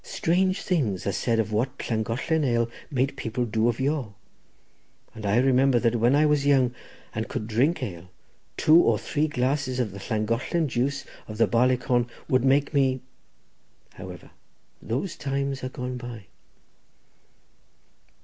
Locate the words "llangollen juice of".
10.09-11.37